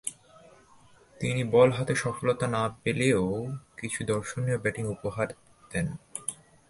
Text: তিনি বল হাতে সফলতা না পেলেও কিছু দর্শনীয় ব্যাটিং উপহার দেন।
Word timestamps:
তিনি 1.21 1.41
বল 1.43 1.69
হাতে 1.71 1.93
সফলতা 1.95 2.45
না 2.47 2.63
পেলেও 2.83 3.23
কিছু 3.77 3.99
দর্শনীয় 4.05 4.57
ব্যাটিং 4.57 4.85
উপহার 4.87 5.27
দেন। 5.71 5.87